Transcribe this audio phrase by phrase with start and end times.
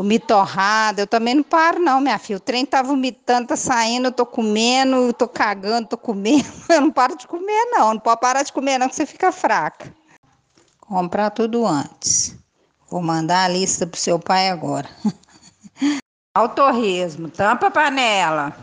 [0.00, 2.38] Comi torrada, eu também não paro, não, minha filha.
[2.38, 6.48] O trem tá vomitando, tá saindo, eu tô comendo, eu tô cagando, tô comendo.
[6.70, 7.92] Eu não paro de comer, não.
[7.92, 9.94] Não pode parar de comer, não, que você fica fraca.
[10.80, 12.34] Comprar tudo antes.
[12.88, 14.88] Vou mandar a lista pro seu pai agora.
[16.34, 18.56] Ao torresmo, tampa a panela.